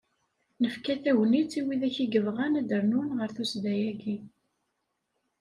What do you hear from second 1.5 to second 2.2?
i widak i